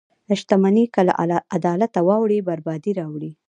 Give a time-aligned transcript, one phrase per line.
[0.39, 1.13] •شتمني که له
[1.57, 3.31] عدالته واوړي، بربادي راوړي.